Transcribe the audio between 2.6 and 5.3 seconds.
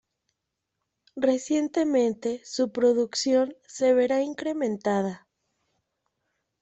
producción se verá incrementada.